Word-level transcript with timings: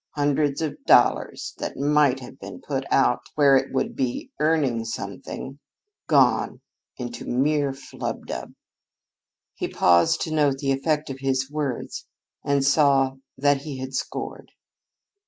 Hundreds 0.15 0.63
of 0.63 0.83
dollars, 0.85 1.53
that 1.59 1.77
might 1.77 2.21
have 2.21 2.39
been 2.39 2.59
put 2.59 2.83
out 2.89 3.19
where 3.35 3.55
it 3.55 3.71
would 3.71 3.95
be 3.95 4.31
earning 4.39 4.83
something, 4.83 5.59
gone 6.07 6.59
into 6.97 7.23
mere 7.23 7.71
flubdub." 7.71 8.51
He 9.53 9.67
paused 9.67 10.21
to 10.21 10.33
note 10.33 10.57
the 10.57 10.71
effect 10.71 11.11
of 11.11 11.19
his 11.19 11.51
words 11.51 12.07
and 12.43 12.65
saw 12.65 13.17
that 13.37 13.57
he 13.57 13.77
had 13.77 13.93
scored. 13.93 14.51